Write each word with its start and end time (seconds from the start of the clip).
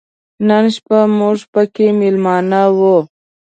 نن 0.47 0.63
شپه 0.75 0.99
موږ 1.19 1.37
پکې 1.53 1.87
مېلمانه 1.99 2.61
و. 2.77 2.79